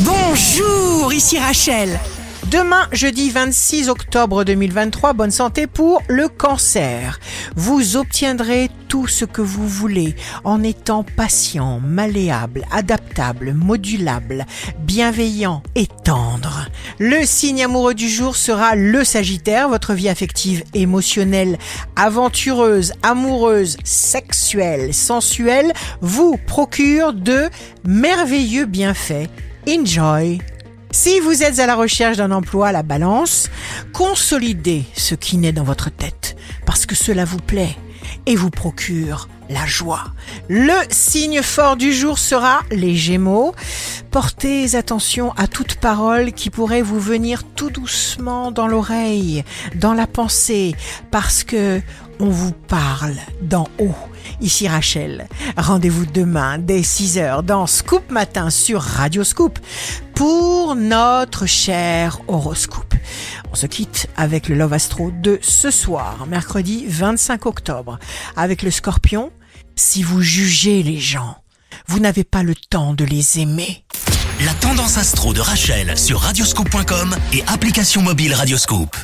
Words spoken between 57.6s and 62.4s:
Scoop Matin sur Radio Scoop pour notre cher